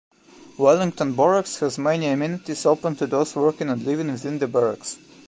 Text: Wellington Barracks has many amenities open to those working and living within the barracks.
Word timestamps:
Wellington 0.57 1.13
Barracks 1.15 1.59
has 1.59 1.77
many 1.77 2.07
amenities 2.07 2.65
open 2.65 2.95
to 2.95 3.05
those 3.05 3.35
working 3.35 3.69
and 3.69 3.83
living 3.83 4.11
within 4.11 4.39
the 4.39 4.47
barracks. 4.47 4.97